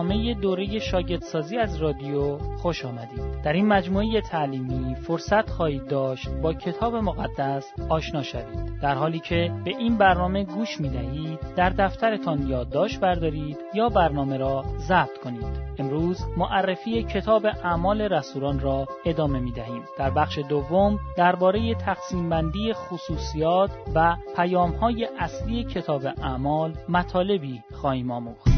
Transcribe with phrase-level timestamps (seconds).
[0.00, 3.42] برنامه دوره شاگردسازی از رادیو خوش آمدید.
[3.44, 8.80] در این مجموعه تعلیمی فرصت خواهید داشت با کتاب مقدس آشنا شوید.
[8.82, 14.36] در حالی که به این برنامه گوش می دهید در دفترتان یادداشت بردارید یا برنامه
[14.36, 15.60] را ضبط کنید.
[15.78, 19.82] امروز معرفی کتاب اعمال رسولان را ادامه می دهیم.
[19.98, 28.10] در بخش دوم درباره تقسیم بندی خصوصیات و پیام های اصلی کتاب اعمال مطالبی خواهیم
[28.10, 28.49] آموخت.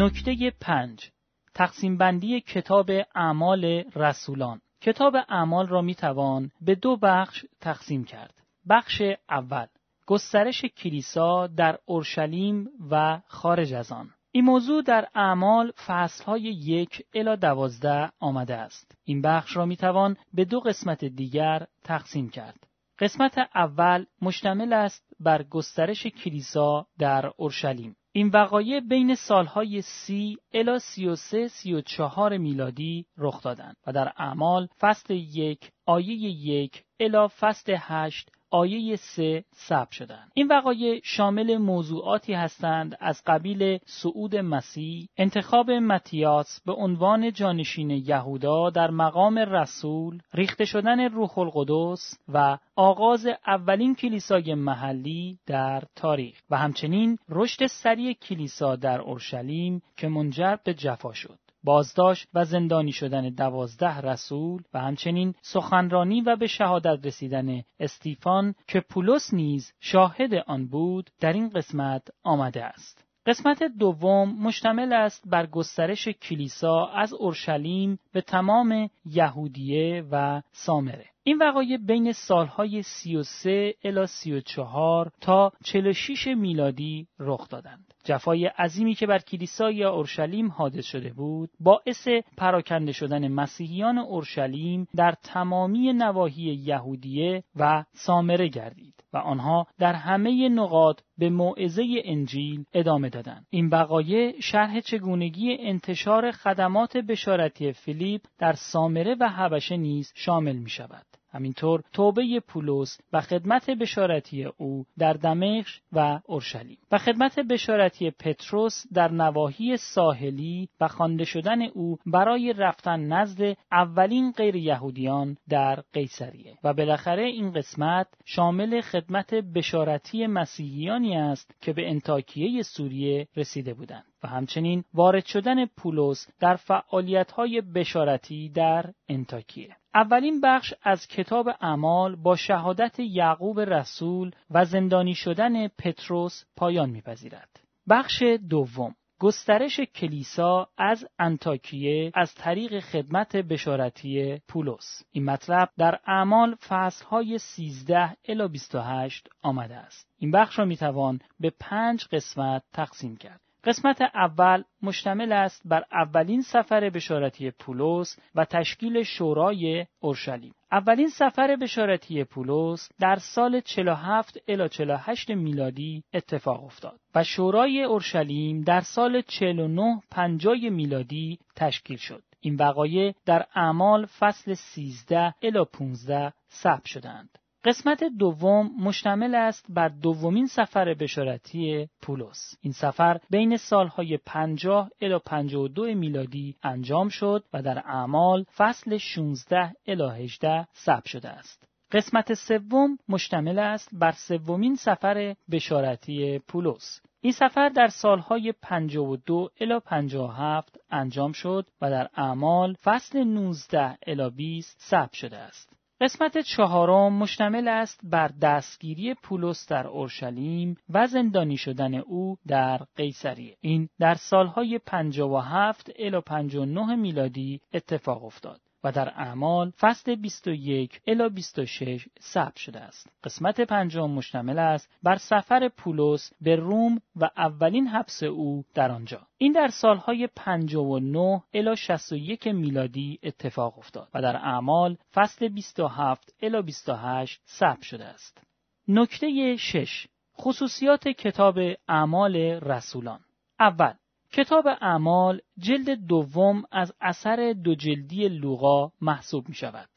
[0.00, 1.10] نکته پنج
[1.54, 8.34] تقسیم بندی کتاب اعمال رسولان کتاب اعمال را می توان به دو بخش تقسیم کرد.
[8.68, 9.66] بخش اول
[10.06, 14.10] گسترش کلیسا در اورشلیم و خارج از آن.
[14.30, 18.94] این موضوع در اعمال فصلهای یک الا دوازده آمده است.
[19.04, 22.66] این بخش را می توان به دو قسمت دیگر تقسیم کرد.
[22.98, 27.96] قسمت اول مشتمل است بر گسترش کلیسا در اورشلیم.
[28.18, 33.76] این وقایع بین سالهای سی الا سی و سه سی و چهار میلادی رخ دادند
[33.86, 36.14] و در اعمال فصل یک آیه
[36.46, 40.30] یک الا فصل هشت آیه سه ثبت شدند.
[40.34, 48.70] این وقایع شامل موضوعاتی هستند از قبیل صعود مسیح، انتخاب متیاس به عنوان جانشین یهودا
[48.70, 56.56] در مقام رسول، ریخته شدن روح القدس و آغاز اولین کلیسای محلی در تاریخ و
[56.56, 61.38] همچنین رشد سریع کلیسا در اورشلیم که منجر به جفا شد.
[61.68, 68.80] بازداشت و زندانی شدن دوازده رسول و همچنین سخنرانی و به شهادت رسیدن استیفان که
[68.80, 73.04] پولس نیز شاهد آن بود در این قسمت آمده است.
[73.26, 81.06] قسمت دوم مشتمل است بر گسترش کلیسا از اورشلیم به تمام یهودیه و سامره.
[81.22, 87.87] این وقایع بین سالهای 33 الی 34 تا 46 میلادی رخ دادند.
[88.08, 95.14] جفای عظیمی که بر کلیسای اورشلیم حادث شده بود باعث پراکنده شدن مسیحیان اورشلیم در
[95.22, 103.08] تمامی نواحی یهودیه و سامره گردید و آنها در همه نقاط به موعظه انجیل ادامه
[103.08, 103.46] دادند.
[103.50, 110.70] این وقایع شرح چگونگی انتشار خدمات بشارتی فیلیپ در سامره و حبشه نیز شامل می
[110.70, 111.17] شود.
[111.38, 116.78] همینطور توبه پولس و خدمت بشارتی او در دمشق و اورشلیم.
[116.92, 124.32] و خدمت بشارتی پتروس در نواحی ساحلی و خوانده شدن او برای رفتن نزد اولین
[124.32, 126.54] غیر یهودیان در قیصریه.
[126.64, 134.04] و بالاخره این قسمت شامل خدمت بشارتی مسیحیانی است که به انتاکیه سوریه رسیده بودند.
[134.22, 139.76] و همچنین وارد شدن پولس در فعالیت‌های بشارتی در انتاکیه.
[139.94, 147.60] اولین بخش از کتاب اعمال با شهادت یعقوب رسول و زندانی شدن پتروس پایان میپذیرد.
[147.88, 155.02] بخش دوم گسترش کلیسا از انتاکیه از طریق خدمت بشارتی پولس.
[155.12, 160.08] این مطلب در اعمال فصلهای 13 الی 28 آمده است.
[160.18, 163.40] این بخش را می‌توان به پنج قسمت تقسیم کرد.
[163.64, 170.54] قسمت اول مشتمل است بر اولین سفر بشارتی پولس و تشکیل شورای اورشلیم.
[170.72, 178.60] اولین سفر بشارتی پولس در سال 47 الی 48 میلادی اتفاق افتاد و شورای اورشلیم
[178.60, 182.22] در سال 49 50 میلادی تشکیل شد.
[182.40, 187.38] این وقایع در اعمال فصل 13 الی 15 ثبت شدند.
[187.64, 192.54] قسمت دوم مشتمل است بر دومین سفر بشارتی پولس.
[192.60, 199.72] این سفر بین سالهای 50 الی 52 میلادی انجام شد و در اعمال فصل 16
[199.86, 201.68] الی 18 ثبت شده است.
[201.92, 207.00] قسمت سوم مشتمل است بر سومین سفر بشارتی پولس.
[207.20, 214.30] این سفر در سالهای 52 الی 57 انجام شد و در اعمال فصل 19 الی
[214.30, 215.77] 20 ثبت شده است.
[216.00, 223.56] قسمت چهارم مشتمل است بر دستگیری پولس در اورشلیم و زندانی شدن او در قیصریه.
[223.60, 228.60] این در سالهای 57 الی 59 میلادی اتفاق افتاد.
[228.84, 233.12] و در اعمال فصل 21 الی 26 ثبت شده است.
[233.24, 239.20] قسمت پنجم مشتمل است بر سفر پولس به روم و اولین حبس او در آنجا.
[239.38, 246.62] این در سالهای 59 الی 61 میلادی اتفاق افتاد و در اعمال فصل 27 الی
[246.62, 248.42] 28 ثبت شده است.
[248.88, 250.06] نکته 6
[250.40, 251.58] خصوصیات کتاب
[251.88, 253.20] اعمال رسولان
[253.60, 253.92] اول
[254.32, 259.88] کتاب اعمال جلد دوم از اثر دو جلدی لوقا محسوب می شود.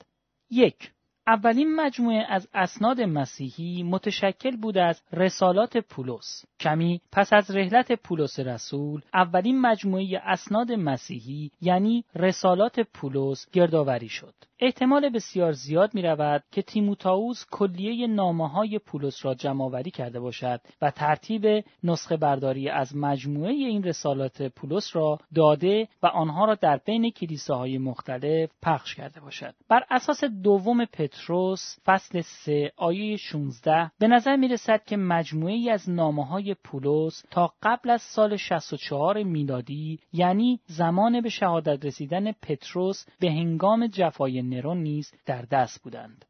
[0.50, 0.92] یک
[1.28, 6.46] اولین مجموعه از اسناد مسیحی متشکل بود از رسالات پولس.
[6.60, 14.34] کمی پس از رحلت پولس رسول، اولین مجموعه اسناد مسیحی یعنی رسالات پولس گردآوری شد.
[14.64, 20.62] احتمال بسیار زیاد می رود که تیموتائوس کلیه نامه های پولس را جمعآوری کرده باشد
[20.82, 26.80] و ترتیب نسخه برداری از مجموعه این رسالات پولس را داده و آنها را در
[26.86, 29.54] بین کلیساهای مختلف پخش کرده باشد.
[29.70, 35.70] بر اساس دوم پتروس فصل 3 آیه 16 به نظر می رسد که مجموعه ای
[35.70, 42.32] از نامه های پولس تا قبل از سال 64 میلادی یعنی زمان به شهادت رسیدن
[42.32, 46.26] پتروس به هنگام جفای نرون نیز در دست بودند.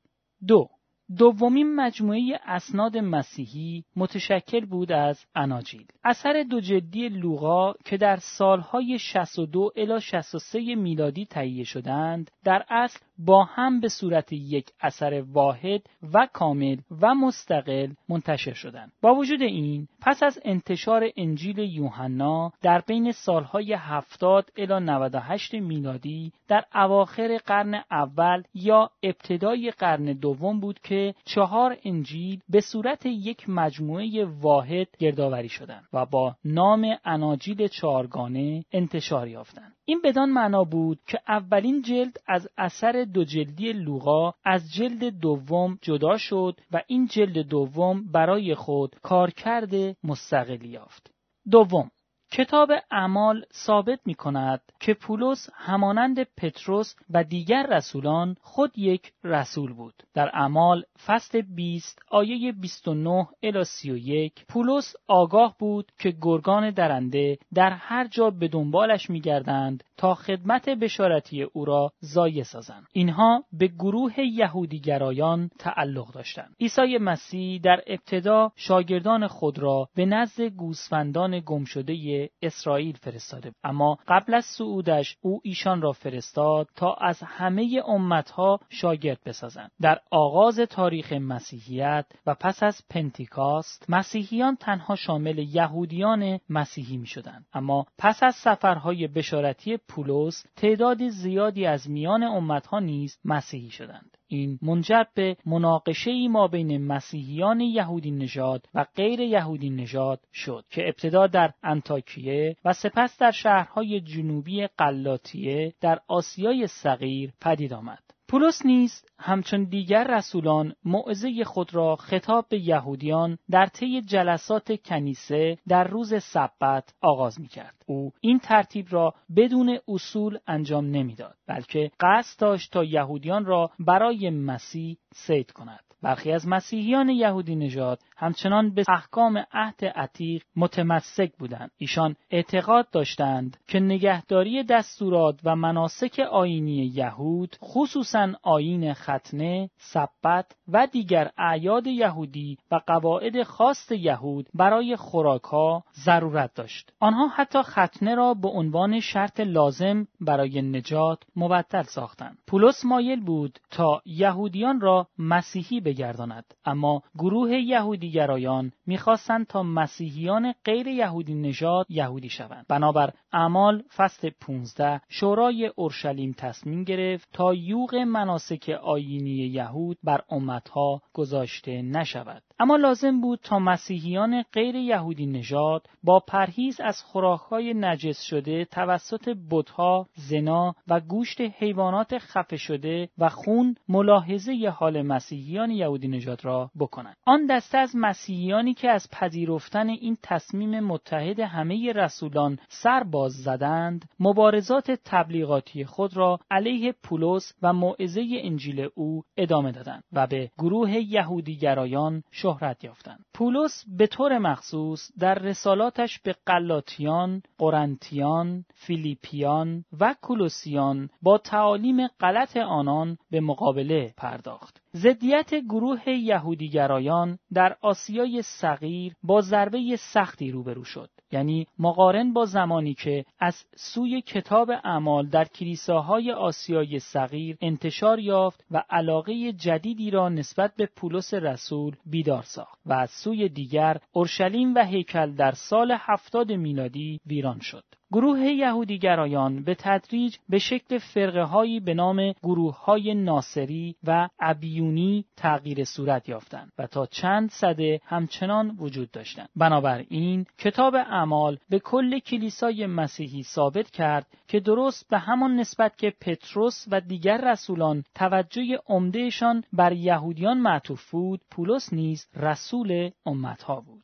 [0.48, 0.70] دو
[1.18, 5.86] دومین مجموعه اسناد مسیحی متشکل بود از اناجیل.
[6.04, 13.00] اثر دو جدی لوقا که در سالهای 62 الی 63 میلادی تهیه شدند در اصل
[13.18, 15.82] با هم به صورت یک اثر واحد
[16.14, 18.92] و کامل و مستقل منتشر شدند.
[19.02, 26.32] با وجود این پس از انتشار انجیل یوحنا در بین سالهای 70 الی 98 میلادی
[26.48, 33.50] در اواخر قرن اول یا ابتدای قرن دوم بود که چهار انجیل به صورت یک
[33.50, 39.76] مجموعه واحد گردآوری شدند و با نام اناجیل چهارگانه انتشار یافتند.
[39.86, 45.78] این بدان معنا بود که اولین جلد از اثر دو جلدی لوقا از جلد دوم
[45.82, 51.12] جدا شد و این جلد دوم برای خود کارکرد مستقلی یافت.
[51.52, 51.92] دوم
[52.34, 59.74] کتاب اعمال ثابت می کند که پولس همانند پتروس و دیگر رسولان خود یک رسول
[59.74, 60.04] بود.
[60.14, 67.70] در اعمال فصل 20 آیه 29 الی 31 پولس آگاه بود که گرگان درنده در
[67.70, 72.88] هر جا به دنبالش می گردند تا خدمت بشارتی او را زایه سازند.
[72.94, 76.56] اینها به گروه یهودیگرایان تعلق داشتند.
[76.60, 84.34] عیسی مسیح در ابتدا شاگردان خود را به نزد گوسفندان گمشده اسرائیل فرستاده اما قبل
[84.34, 89.72] از صعودش او ایشان را فرستاد تا از همه امتها شاگرد بسازند.
[89.82, 97.46] در آغاز تاریخ مسیحیت و پس از پنتیکاست مسیحیان تنها شامل یهودیان مسیحی می شدند
[97.54, 104.18] اما پس از سفرهای بشارتی پولس تعداد زیادی از میان امتها نیز مسیحی شدند.
[104.36, 110.88] این منجر به مناقشه ما بین مسیحیان یهودی نژاد و غیر یهودی نژاد شد که
[110.88, 118.11] ابتدا در انتاکیه و سپس در شهرهای جنوبی قلاتیه در آسیای صغیر پدید آمد.
[118.32, 125.58] پولس نیز همچون دیگر رسولان موعظه خود را خطاب به یهودیان در طی جلسات کنیسه
[125.68, 127.76] در روز سبت آغاز می کرد.
[127.86, 134.30] او این ترتیب را بدون اصول انجام نمی‌داد بلکه قصد داشت تا یهودیان را برای
[134.30, 135.91] مسیح سید کند.
[136.02, 141.72] برخی از مسیحیان یهودی نژاد همچنان به احکام عهد عتیق متمسک بودند.
[141.78, 150.88] ایشان اعتقاد داشتند که نگهداری دستورات و مناسک آینی یهود خصوصا آین ختنه سبت و
[150.88, 156.94] دیگر اعیاد یهودی و قواعد خاص یهود برای خوراکها ضرورت داشت.
[157.00, 162.38] آنها حتی ختنه را به عنوان شرط لازم برای نجات مبدل ساختند.
[162.48, 166.54] پولس مایل بود تا یهودیان را مسیحی بگرداند.
[166.66, 172.66] اما گروه یهودیگرایان می‌خواستند تا مسیحیان غیر یهودی نژاد یهودی شوند.
[172.70, 181.02] بنابر اعمال فصل 15 شورای اورشلیم تصمیم گرفت تا یوغ مناسک آیینی یهود بر امتها
[181.14, 182.44] گذاشته نشود.
[182.62, 189.38] اما لازم بود تا مسیحیان غیر یهودی نژاد با پرهیز از خوراکهای نجس شده توسط
[189.52, 196.72] بتها، زنا و گوشت حیوانات خفه شده و خون ملاحظه حال مسیحیان یهودی نژاد را
[196.80, 197.16] بکنند.
[197.26, 204.06] آن دسته از مسیحیانی که از پذیرفتن این تصمیم متحد همه رسولان سر باز زدند،
[204.20, 210.92] مبارزات تبلیغاتی خود را علیه پولس و موعظه انجیل او ادامه دادند و به گروه
[210.92, 213.26] یهودیگرایان شهرت یافتند.
[213.34, 222.58] پولس به طور مخصوص در رسالاتش به قلاتیان، قرنتیان، فیلیپیان و کولوسیان با تعالیم غلط
[222.58, 224.82] آنان به مقابله پرداخت.
[224.94, 231.10] زدیت گروه یهودیگرایان در آسیای صغیر با ضربه سختی روبرو شد.
[231.32, 238.66] یعنی مقارن با زمانی که از سوی کتاب اعمال در کلیساهای آسیای صغیر انتشار یافت
[238.72, 244.76] و علاقه جدیدی را نسبت به پولس رسول بیدار ساخت و از سوی دیگر اورشلیم
[244.76, 247.84] و هیکل در سال هفتاد میلادی ویران شد.
[248.14, 255.26] گروه یهودیگرایان به تدریج به شکل فرقه هایی به نام گروه های ناصری و ابیونی
[255.38, 259.50] تغییر صورت یافتند و تا چند صده همچنان وجود داشتند.
[259.56, 266.14] بنابراین کتاب اعمال به کل کلیسای مسیحی ثابت کرد که درست به همان نسبت که
[266.22, 274.04] پتروس و دیگر رسولان توجه عمدهشان بر یهودیان معطوف بود، پولس نیز رسول امتها بود.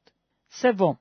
[0.49, 0.97] سوم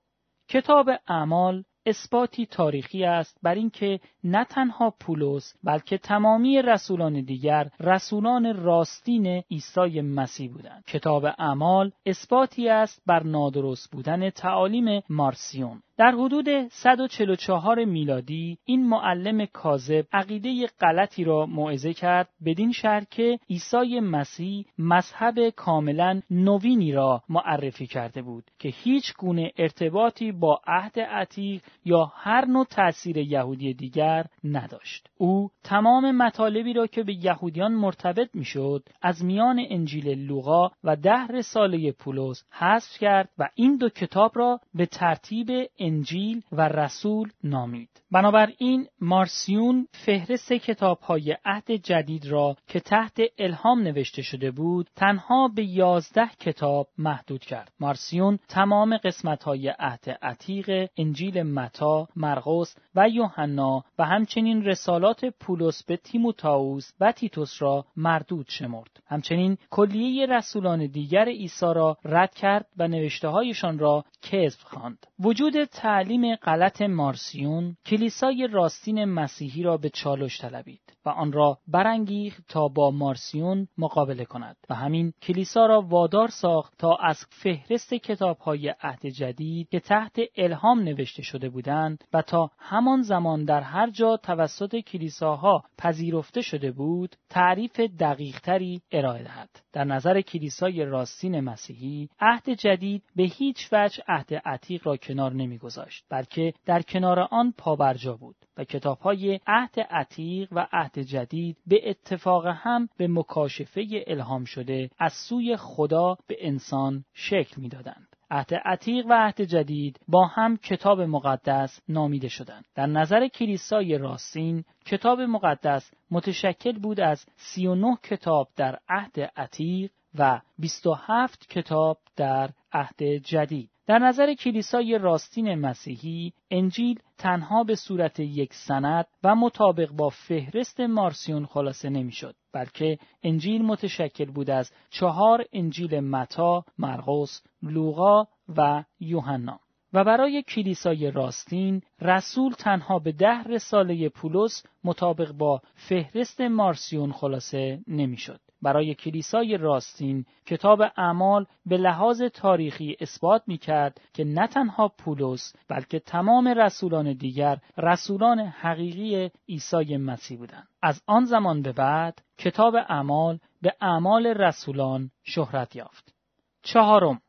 [0.49, 8.57] کتاب اعمال اثباتی تاریخی است بر اینکه نه تنها پولس بلکه تمامی رسولان دیگر رسولان
[8.57, 10.85] راستین عیسی مسیح بودند.
[10.87, 15.83] کتاب اعمال اثباتی است بر نادرست بودن تعالیم مارسیون.
[15.99, 23.39] در حدود 144 میلادی این معلم کاذب عقیده غلطی را موعظه کرد بدین شرط که
[23.51, 31.01] عیسی مسیح مذهب کاملا نوینی را معرفی کرده بود که هیچ گونه ارتباطی با عهد
[31.01, 35.09] عتیق یا هر نوع تأثیر یهودی دیگر نداشت.
[35.19, 41.27] او تمام مطالبی را که به یهودیان مرتبط می‌شد از میان انجیل لوقا و ده
[41.27, 47.89] رساله پولس حذف کرد و این دو کتاب را به ترتیب انجیل و رسول نامید.
[48.11, 55.49] بنابراین مارسیون فهرست کتاب های عهد جدید را که تحت الهام نوشته شده بود تنها
[55.49, 57.73] به یازده کتاب محدود کرد.
[57.81, 64.65] مارسیون تمام قسمت های عهد عتیق انجیل متا مرقس و یوحنا و همچنین
[65.07, 69.03] رسالات پولس به تیموتائوس و تیتوس را مردود شمرد.
[69.07, 75.07] همچنین کلیه رسولان دیگر عیسی را رد کرد و نوشته هایشان را کذب خواند.
[75.19, 82.45] وجود تعلیم غلط مارسیون کلیسای راستین مسیحی را به چالش طلبید و آن را برانگیخت
[82.49, 88.75] تا با مارسیون مقابله کند و همین کلیسا را وادار ساخت تا از فهرست کتابهای
[88.81, 94.17] عهد جدید که تحت الهام نوشته شده بودند و تا همان زمان در هر جا
[94.17, 99.49] توسط کلیساها پذیرفته شده بود تعریف دقیقتری ارائه دهد.
[99.73, 106.05] در نظر کلیسای راستین مسیحی عهد جدید به هیچ وجه عهد عتیق را کنار نمیگذاشت
[106.11, 112.47] بلکه در کنار آن پابرجا بود و کتابهای عهد عتیق و عهد جدید به اتفاق
[112.47, 118.16] هم به مکاشفه الهام شده از سوی خدا به انسان شکل می‌دادند.
[118.31, 122.65] عهد عتیق و عهد جدید با هم کتاب مقدس نامیده شدند.
[122.75, 130.41] در نظر کلیسای راستین کتاب مقدس متشکل بود از 39 کتاب در عهد عتیق و
[130.59, 133.71] 27 کتاب در عهد جدید.
[133.87, 140.81] در نظر کلیسای راستین مسیحی انجیل تنها به صورت یک سند و مطابق با فهرست
[140.81, 148.25] مارسیون خلاصه نمی‌شد بلکه انجیل متشکل بود از چهار انجیل متا، مرقس، لوقا
[148.57, 149.61] و یوحنا
[149.93, 157.81] و برای کلیسای راستین رسول تنها به ده رساله پولس مطابق با فهرست مارسیون خلاصه
[157.89, 158.41] نمی‌شد.
[158.63, 165.53] برای کلیسای راستین کتاب اعمال به لحاظ تاریخی اثبات می کرد که نه تنها پولس
[165.69, 170.69] بلکه تمام رسولان دیگر رسولان حقیقی عیسی مسیح بودند.
[170.83, 176.15] از آن زمان به بعد کتاب اعمال به اعمال رسولان شهرت یافت.
[176.63, 177.21] چهارم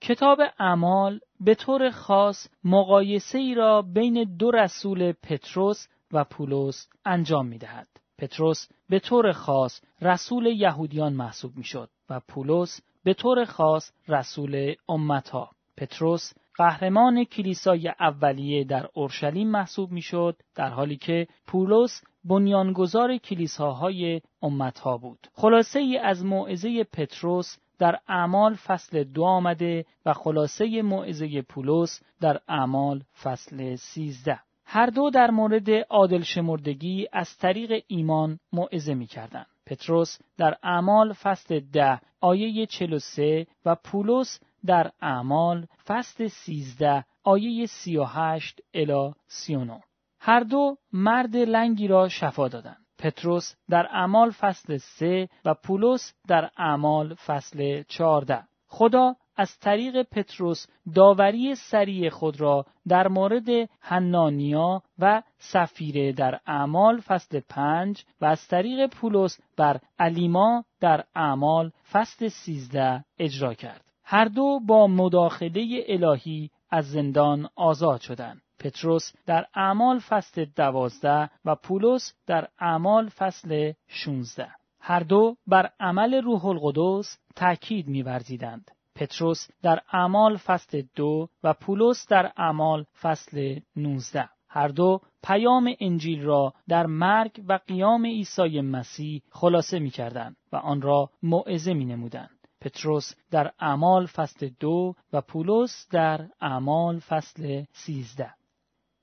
[0.00, 7.46] کتاب اعمال به طور خاص مقایسه ای را بین دو رسول پتروس و پولس انجام
[7.46, 7.88] می دهد.
[8.24, 14.74] پتروس به طور خاص رسول یهودیان محسوب می شد و پولس به طور خاص رسول
[14.88, 15.50] امتها.
[15.76, 24.96] پتروس قهرمان کلیسای اولیه در اورشلیم محسوب می‌شد در حالی که پولس بنیانگذار کلیساهای امتها
[24.96, 25.18] بود.
[25.32, 32.40] خلاصه ای از موعظه پتروس در اعمال فصل دو آمده و خلاصه موعظه پولس در
[32.48, 34.40] اعمال فصل سیزده.
[34.66, 39.46] هر دو در مورد عادل شمردگی از طریق ایمان موعظه می کردن.
[39.66, 48.60] پتروس در اعمال فصل ده آیه 43 و پولس در اعمال فصل 13 آیه 38
[48.74, 49.80] الی 39
[50.20, 52.84] هر دو مرد لنگی را شفا دادند.
[52.98, 60.66] پتروس در اعمال فصل 3 و پولس در اعمال فصل 14 خدا از طریق پتروس
[60.94, 63.48] داوری سریع خود را در مورد
[63.80, 71.70] حنانیا و سفیره در اعمال فصل پنج و از طریق پولس بر علیما در اعمال
[71.92, 73.84] فصل سیزده اجرا کرد.
[74.04, 78.42] هر دو با مداخله الهی از زندان آزاد شدند.
[78.58, 84.48] پتروس در اعمال فصل دوازده و پولس در اعمال فصل شونزده.
[84.80, 88.70] هر دو بر عمل روح القدس تأکید می‌ورزیدند.
[88.94, 96.22] پتروس در اعمال فصل دو و پولس در اعمال فصل 19 هر دو پیام انجیل
[96.22, 101.84] را در مرگ و قیام عیسی مسیح خلاصه می کردن و آن را موعظه می
[101.84, 102.28] نمودن.
[102.60, 108.34] پتروس در اعمال فصل دو و پولس در اعمال فصل سیزده.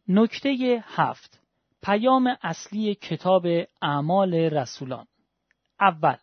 [0.08, 1.42] نکته هفت
[1.84, 3.46] پیام اصلی کتاب
[3.82, 5.08] اعمال رسولان
[5.80, 6.18] اول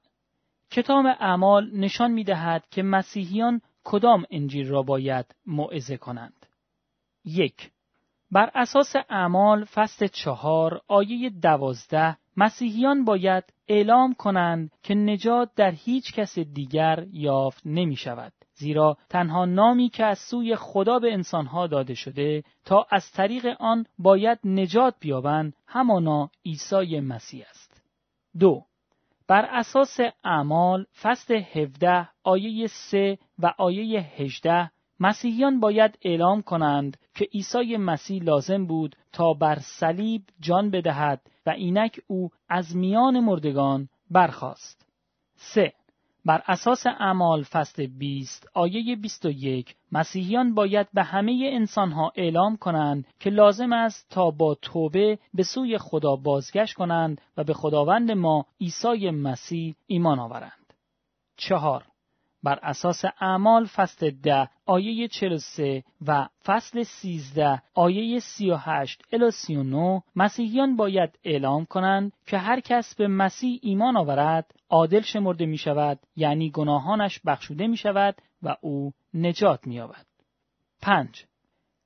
[0.70, 6.46] کتاب اعمال نشان می دهد که مسیحیان کدام انجیل را باید موعظه کنند.
[7.24, 7.70] یک
[8.30, 16.12] بر اساس اعمال فصل چهار آیه دوازده مسیحیان باید اعلام کنند که نجات در هیچ
[16.14, 18.32] کس دیگر یافت نمی شود.
[18.54, 23.86] زیرا تنها نامی که از سوی خدا به انسانها داده شده تا از طریق آن
[23.98, 27.82] باید نجات بیابند همانا عیسی مسیح است.
[28.38, 28.64] دو
[29.28, 34.70] بر اساس اعمال فصل 17 آیه 3 و آیه 18
[35.00, 41.50] مسیحیان باید اعلام کنند که عیسی مسیح لازم بود تا بر صلیب جان بدهد و
[41.50, 44.86] اینک او از میان مردگان برخاست.
[45.36, 45.72] 3.
[46.28, 53.30] بر اساس اعمال فصل 20 آیه 21 مسیحیان باید به همه انسانها اعلام کنند که
[53.30, 59.10] لازم است تا با توبه به سوی خدا بازگشت کنند و به خداوند ما عیسی
[59.10, 60.74] مسیح ایمان آورند.
[61.36, 61.84] چهار
[62.42, 70.76] بر اساس اعمال فصل ده آیه 43 و فصل 13 آیه 38 الی 39 مسیحیان
[70.76, 76.50] باید اعلام کنند که هر کس به مسیح ایمان آورد عادل شمرده می شود یعنی
[76.50, 80.06] گناهانش بخشوده می شود و او نجات می یابد.
[80.82, 81.24] 5.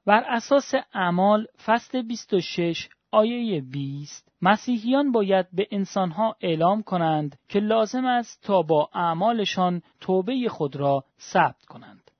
[0.06, 8.04] بر اساس اعمال فصل 26 آیه 20 مسیحیان باید به انسانها اعلام کنند که لازم
[8.04, 12.10] است تا با اعمالشان توبه خود را ثبت کنند.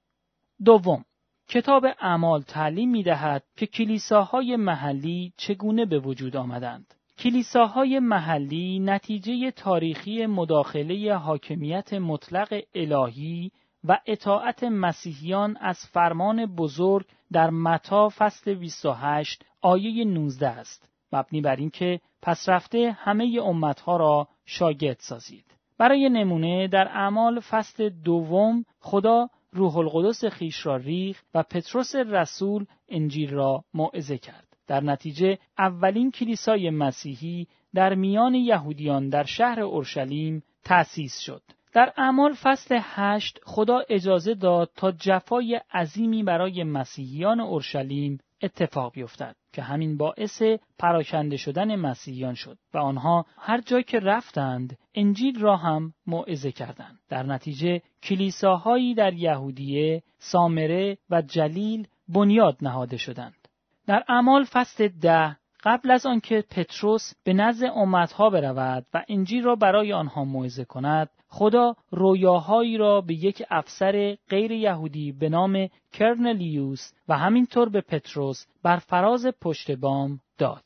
[0.65, 1.05] دوم
[1.49, 6.95] کتاب اعمال تعلیم می دهد که کلیساهای محلی چگونه به وجود آمدند.
[7.19, 13.51] کلیساهای محلی نتیجه تاریخی مداخله حاکمیت مطلق الهی
[13.85, 20.89] و اطاعت مسیحیان از فرمان بزرگ در متا فصل 28 آیه 19 است.
[21.13, 25.45] مبنی بر اینکه پس رفته همه امتها را شاگرد سازید.
[25.79, 32.67] برای نمونه در اعمال فصل دوم خدا روح القدس خیش را ریخ و پتروس رسول
[32.89, 34.47] انجیل را موعظه کرد.
[34.67, 41.43] در نتیجه اولین کلیسای مسیحی در میان یهودیان در شهر اورشلیم تأسیس شد.
[41.73, 49.37] در اعمال فصل هشت خدا اجازه داد تا جفای عظیمی برای مسیحیان اورشلیم اتفاق بیفتد
[49.53, 50.43] که همین باعث
[50.79, 56.99] پراکنده شدن مسیحیان شد و آنها هر جای که رفتند انجیل را هم موعظه کردند.
[57.09, 63.49] در نتیجه کلیساهایی در یهودیه سامره و جلیل بنیاد نهاده شدند.
[63.87, 69.57] در اعمال فصل ده قبل از آنکه پتروس به نزد امتها برود و انجیل را
[69.57, 76.93] برای آنها موعظه کند خدا رویاهایی را به یک افسر غیر یهودی به نام کرنلیوس
[77.09, 80.65] و همینطور به پتروس بر فراز پشت بام داد.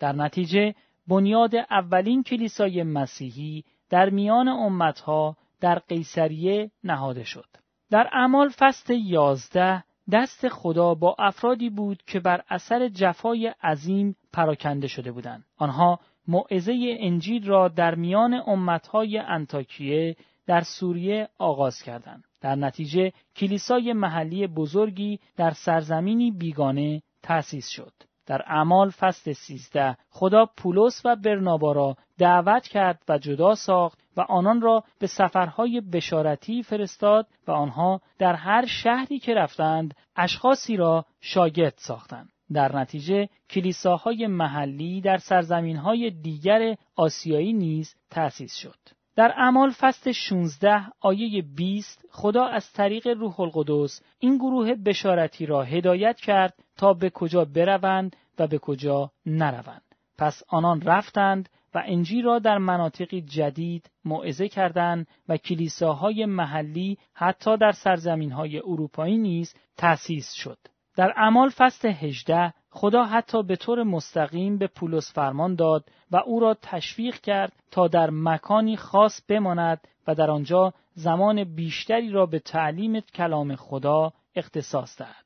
[0.00, 0.74] در نتیجه
[1.08, 7.46] بنیاد اولین کلیسای مسیحی در میان امتها در قیصریه نهاده شد.
[7.90, 14.86] در اعمال فصل یازده دست خدا با افرادی بود که بر اثر جفای عظیم پراکنده
[14.86, 15.44] شده بودند.
[15.58, 20.16] آنها موعظه انجیل را در میان امتهای انتاکیه
[20.46, 22.24] در سوریه آغاز کردند.
[22.40, 27.92] در نتیجه کلیسای محلی بزرگی در سرزمینی بیگانه تأسیس شد.
[28.26, 34.20] در اعمال فصل 13 خدا پولس و برنابا را دعوت کرد و جدا ساخت و
[34.20, 41.04] آنان را به سفرهای بشارتی فرستاد و آنها در هر شهری که رفتند اشخاصی را
[41.20, 42.28] شاگرد ساختند.
[42.52, 48.78] در نتیجه کلیساهای محلی در سرزمینهای دیگر آسیایی نیز تأسیس شد.
[49.16, 55.62] در اعمال فصل 16 آیه 20 خدا از طریق روح القدس این گروه بشارتی را
[55.62, 59.82] هدایت کرد تا به کجا بروند و به کجا نروند.
[60.18, 61.48] پس آنان رفتند
[61.86, 69.54] انجیل را در مناطقی جدید موعظه کردند و کلیساهای محلی حتی در سرزمینهای اروپایی نیز
[69.76, 70.58] تأسیس شد.
[70.96, 76.40] در اعمال فصل 18 خدا حتی به طور مستقیم به پولس فرمان داد و او
[76.40, 82.38] را تشویق کرد تا در مکانی خاص بماند و در آنجا زمان بیشتری را به
[82.38, 85.24] تعلیم کلام خدا اختصاص دهد.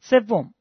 [0.00, 0.54] سوم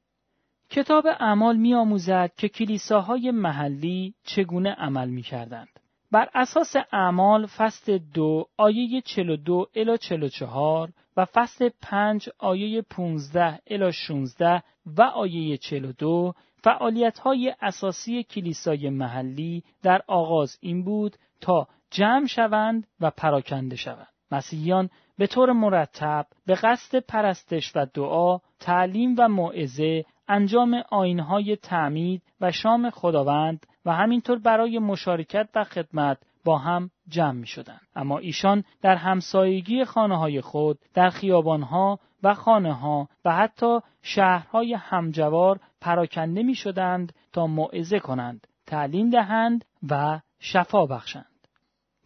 [0.74, 5.68] کتاب اعمال می آموزد که کلیساهای محلی چگونه عمل می کردند.
[6.12, 13.92] بر اساس اعمال فصل دو آیه 42 الی 44 و فصل 5 آیه 15 الی
[13.92, 16.34] 16 و آیه 42
[16.64, 24.08] فعالیت های اساسی کلیسای محلی در آغاز این بود تا جمع شوند و پراکنده شوند.
[24.32, 32.22] مسیحیان به طور مرتب به قصد پرستش و دعا، تعلیم و موعظه، انجام آینهای تعمید
[32.42, 37.80] و شام خداوند و همینطور برای مشارکت و خدمت با هم جمع می شدن.
[37.96, 44.74] اما ایشان در همسایگی خانه های خود در خیابانها و خانه ها و حتی شهرهای
[44.74, 51.48] همجوار پراکنده می شدند تا موعظه کنند، تعلیم دهند و شفا بخشند.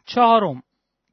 [0.06, 0.64] چهارم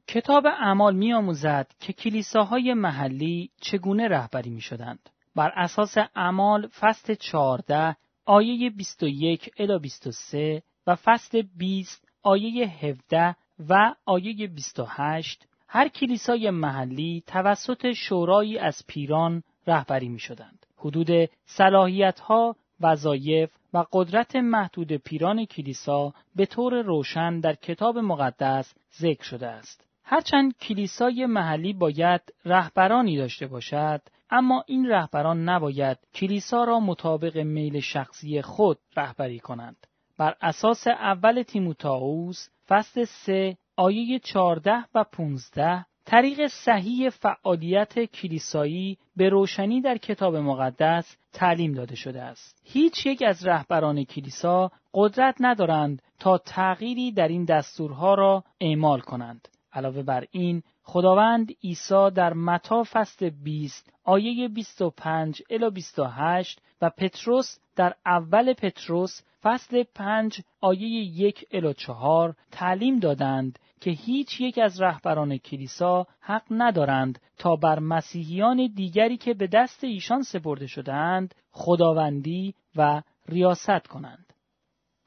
[0.07, 5.09] کتاب اعمال می آموزد که کلیساهای محلی چگونه رهبری می شدند.
[5.35, 7.95] بر اساس اعمال فصل 14
[8.25, 13.35] آیه 21 الی 23 و فصل 20 آیه 17
[13.69, 20.65] و آیه 28 هر کلیسای محلی توسط شورایی از پیران رهبری می شدند.
[20.77, 28.73] حدود صلاحیت ها، وظایف و قدرت محدود پیران کلیسا به طور روشن در کتاب مقدس
[28.99, 29.87] ذکر شده است.
[30.03, 37.79] هرچند کلیسای محلی باید رهبرانی داشته باشد، اما این رهبران نباید کلیسا را مطابق میل
[37.79, 39.87] شخصی خود رهبری کنند.
[40.17, 49.29] بر اساس اول تیموتائوس فصل 3 آیه 14 و 15 طریق صحیح فعالیت کلیسایی به
[49.29, 52.61] روشنی در کتاب مقدس تعلیم داده شده است.
[52.63, 59.47] هیچ یک از رهبران کلیسا قدرت ندارند تا تغییری در این دستورها را اعمال کنند.
[59.73, 67.57] علاوه بر این خداوند عیسی در متا فصل 20 آیه 25 الی 28 و پتروس
[67.75, 70.87] در اول پتروس فصل 5 آیه
[71.19, 77.79] 1 الی 4 تعلیم دادند که هیچ یک از رهبران کلیسا حق ندارند تا بر
[77.79, 84.33] مسیحیان دیگری که به دست ایشان سپرده شدهاند خداوندی و ریاست کنند.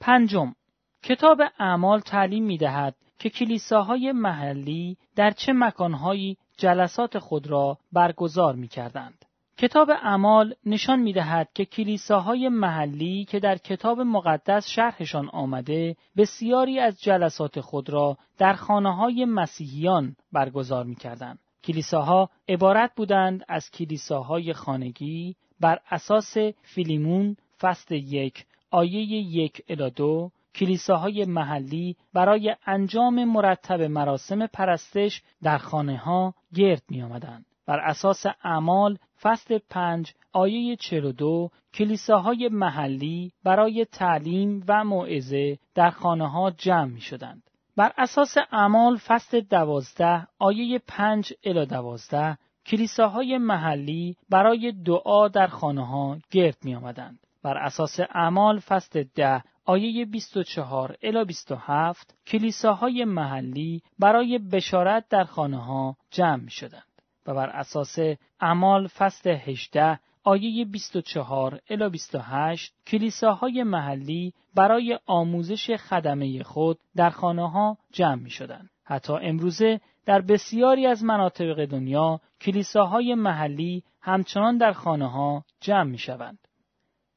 [0.00, 0.54] پنجم
[1.02, 8.54] کتاب اعمال تعلیم می دهد که کلیساهای محلی در چه مکانهایی جلسات خود را برگزار
[8.54, 9.24] می کردند.
[9.56, 16.78] کتاب اعمال نشان می دهد که کلیساهای محلی که در کتاب مقدس شرحشان آمده بسیاری
[16.78, 21.38] از جلسات خود را در خانه های مسیحیان برگزار می کردند.
[21.64, 30.30] کلیساها عبارت بودند از کلیساهای خانگی بر اساس فیلیمون فصل یک آیه یک الی دو
[30.58, 37.44] کلیساهای محلی برای انجام مرتب مراسم پرستش در خانه ها گرد می آمدند.
[37.66, 46.30] بر اساس اعمال فصل 5 آیه 42 کلیساهای محلی برای تعلیم و موعظه در خانه
[46.30, 47.42] ها جمع می شدند.
[47.76, 55.86] بر اساس اعمال فصل 12 آیه 5 الی 12 کلیساهای محلی برای دعا در خانه
[55.86, 57.18] ها گرد می آمدند.
[57.42, 65.64] بر اساس اعمال فصل 10 آیه 24 الی 27 کلیساهای محلی برای بشارت در خانه
[65.64, 67.98] ها جمع شدند و بر اساس
[68.40, 77.50] اعمال فصل 18 آیه 24 الی 28 کلیساهای محلی برای آموزش خدمه خود در خانه
[77.50, 78.70] ها جمع می شدند.
[78.84, 85.98] حتی امروزه در بسیاری از مناطق دنیا کلیساهای محلی همچنان در خانه ها جمع می
[85.98, 86.38] شوند.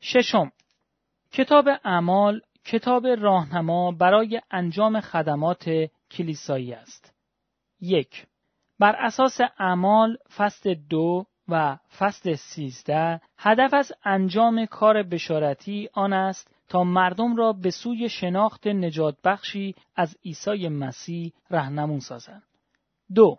[0.02, 0.52] ششم
[1.32, 5.70] کتاب اعمال کتاب راهنما برای انجام خدمات
[6.12, 7.14] کلیسایی است.
[7.82, 8.28] یک
[8.80, 16.56] بر اساس اعمال فصل دو و فصل سیزده هدف از انجام کار بشارتی آن است
[16.70, 22.44] تا مردم را به سوی شناخت نجات بخشی از عیسی مسیح رهنمون سازند.
[23.16, 23.38] دو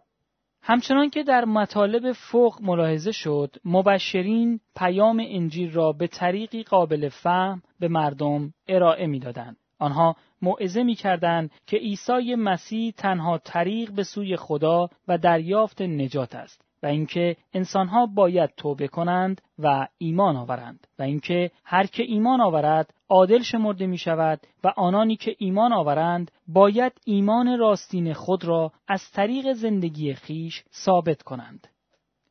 [0.65, 7.63] همچنان که در مطالب فوق ملاحظه شد مبشرین پیام انجیل را به طریقی قابل فهم
[7.81, 9.57] به مردم ارائه می‌دادند.
[9.79, 16.72] آنها موعظه می‌کردند که عیسی مسیح تنها طریق به سوی خدا و دریافت نجات است.
[16.83, 22.95] و اینکه انسانها باید توبه کنند و ایمان آورند و اینکه هر که ایمان آورد
[23.09, 29.11] عادل شمرده می شود و آنانی که ایمان آورند باید ایمان راستین خود را از
[29.11, 31.69] طریق زندگی خیش ثابت کنند.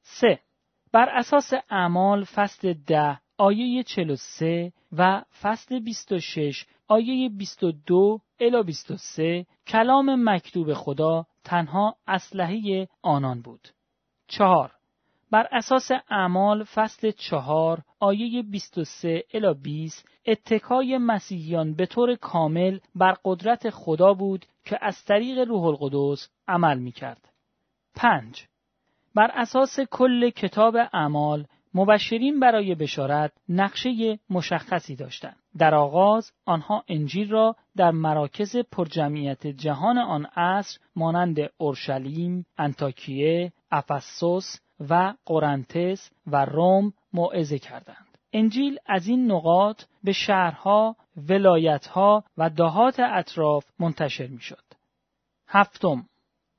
[0.02, 0.40] 3.
[0.94, 10.30] بر اساس اعمال فصل ده آیه 43 و فصل 26 آیه 22 الی 23 کلام
[10.30, 13.68] مکتوب خدا تنها اسلحه آنان بود.
[14.32, 14.72] چهار
[15.32, 23.16] بر اساس اعمال فصل چهار آیه 23 الی 20 اتکای مسیحیان به طور کامل بر
[23.26, 27.30] قدرت خدا بود که از طریق روح القدس عمل می کرد.
[27.96, 28.48] 5.
[29.16, 35.36] بر اساس کل کتاب اعمال مبشرین برای بشارت نقشه مشخصی داشتند.
[35.58, 44.56] در آغاز آنها انجیل را در مراکز پرجمعیت جهان آن عصر مانند اورشلیم، انتاکیه، افسوس
[44.90, 48.18] و قرنتس و روم موعظه کردند.
[48.34, 50.96] انجیل از این نقاط به شهرها،
[51.30, 54.64] ولایتها و دهات اطراف منتشر می شد.
[55.48, 56.06] هفتم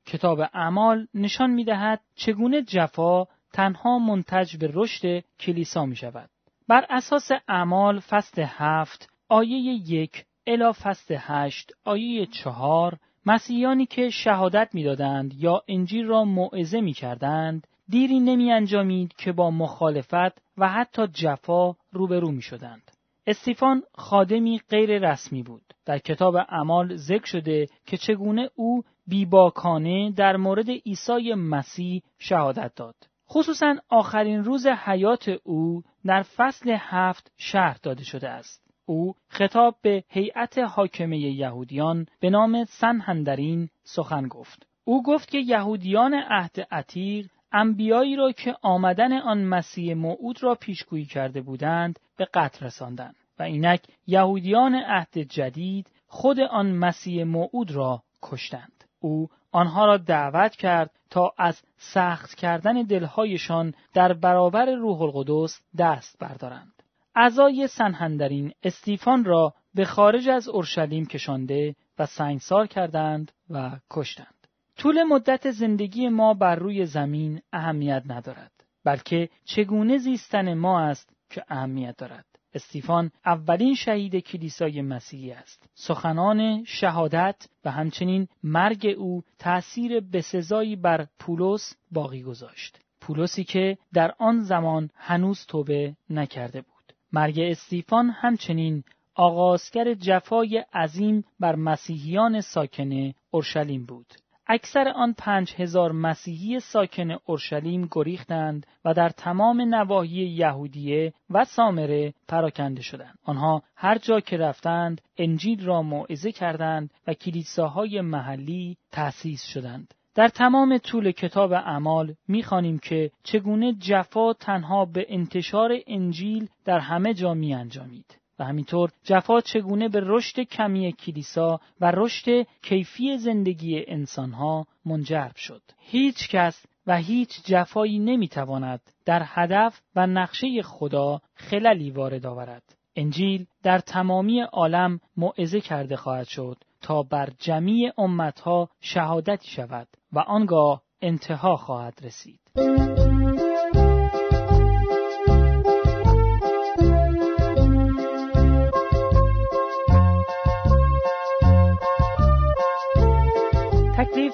[0.05, 6.29] کتاب اعمال نشان می دهد چگونه جفا تنها منتج به رشد کلیسا می شود.
[6.67, 9.57] بر اساس اعمال فصل هفت آیه
[9.91, 16.93] یک الا فصل هشت آیه چهار مسیحیانی که شهادت می‌دادند یا انجیل را موعظه می
[16.93, 22.91] کردند دیری نمی انجامید که با مخالفت و حتی جفا روبرو می شدند.
[23.27, 25.73] استیفان خادمی غیر رسمی بود.
[25.85, 32.95] در کتاب اعمال ذکر شده که چگونه او بیباکانه در مورد عیسی مسیح شهادت داد.
[33.29, 38.62] خصوصا آخرین روز حیات او در فصل هفت شهر داده شده است.
[38.85, 44.67] او خطاب به هیئت حاکمه یهودیان به نام سنهندرین سخن گفت.
[44.85, 51.05] او گفت که یهودیان عهد عتیق انبیایی را که آمدن آن مسیح موعود را پیشگویی
[51.05, 58.03] کرده بودند به قتل رساندند و اینک یهودیان عهد جدید خود آن مسیح موعود را
[58.21, 58.83] کشتند.
[58.99, 66.19] او آنها را دعوت کرد تا از سخت کردن دلهایشان در برابر روح القدس دست
[66.19, 66.82] بردارند.
[67.15, 74.47] اعضای سنهندرین استیفان را به خارج از اورشلیم کشانده و سنگسار کردند و کشتند.
[74.77, 78.51] طول مدت زندگی ما بر روی زمین اهمیت ندارد
[78.85, 85.69] بلکه چگونه زیستن ما است که اهمیت دارد استیفان اولین شهید کلیسای مسیحی است.
[85.73, 92.79] سخنان شهادت و همچنین مرگ او تأثیر بسزایی بر پولس باقی گذاشت.
[93.01, 96.72] پولسی که در آن زمان هنوز توبه نکرده بود.
[97.13, 98.83] مرگ استیفان همچنین
[99.15, 104.05] آغازگر جفای عظیم بر مسیحیان ساکن اورشلیم بود.
[104.47, 112.13] اکثر آن پنج هزار مسیحی ساکن اورشلیم گریختند و در تمام نواحی یهودیه و سامره
[112.27, 113.17] پراکنده شدند.
[113.23, 119.93] آنها هر جا که رفتند انجیل را موعظه کردند و کلیساهای محلی تأسیس شدند.
[120.15, 127.13] در تمام طول کتاب اعمال می‌خوانیم که چگونه جفا تنها به انتشار انجیل در همه
[127.13, 128.19] جا می انجامید.
[128.39, 135.61] و همینطور جفا چگونه به رشد کمی کلیسا و رشد کیفی زندگی انسانها منجرب شد.
[135.79, 142.63] هیچ کس و هیچ جفایی نمی‌تواند در هدف و نقشه خدا خللی وارد آورد.
[142.95, 150.19] انجیل در تمامی عالم موعظه کرده خواهد شد تا بر جمیع امتها شهادتی شود و
[150.19, 152.39] آنگاه انتها خواهد رسید.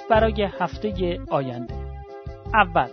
[0.10, 1.74] برای هفته آینده
[2.54, 2.90] اول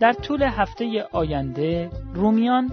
[0.00, 2.70] در طول هفته آینده رومیان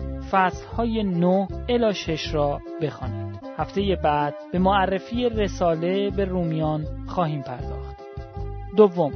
[0.77, 3.39] های 9 الی 6 را بخوانید.
[3.57, 7.95] هفته بعد به معرفی رساله به رومیان خواهیم پرداخت.
[8.77, 9.11] دوم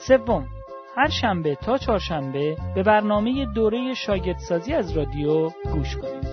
[0.00, 0.46] سوم
[0.96, 6.31] هر شنبه تا چهارشنبه به برنامه دوره شاگردسازی از رادیو گوش کنید.